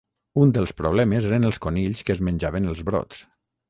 Un 0.45 0.53
dels 0.55 0.73
problemes 0.79 1.29
eren 1.29 1.47
els 1.51 1.63
conills 1.69 2.03
que 2.09 2.19
es 2.19 2.27
menjaven 2.31 2.71
els 2.75 2.87
brots. 2.93 3.27